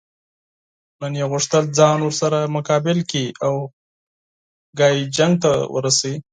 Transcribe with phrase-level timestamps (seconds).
[0.99, 3.55] نه یې غوښتل ځان ورسره مقابل کړي او
[4.77, 6.15] خبره جنګ ته ورسوي.